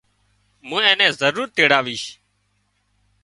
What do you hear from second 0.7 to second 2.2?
اين نين ضرور تيڙاويش